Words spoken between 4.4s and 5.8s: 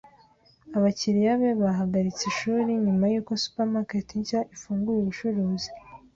ifunguye ubucuruzi.